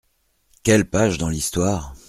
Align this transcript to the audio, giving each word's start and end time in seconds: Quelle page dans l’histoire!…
Quelle 0.63 0.89
page 0.89 1.19
dans 1.19 1.29
l’histoire!… 1.29 1.93